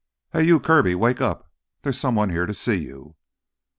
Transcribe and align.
"Hey, 0.33 0.45
you! 0.45 0.59
Kirby, 0.59 0.95
wake 0.95 1.21
up! 1.21 1.51
There's 1.83 1.99
someone 1.99 2.31
here 2.31 2.47
to 2.47 2.55
see 2.55 2.73
you!" 2.77 3.17